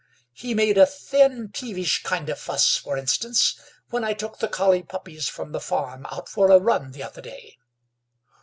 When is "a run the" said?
6.49-7.03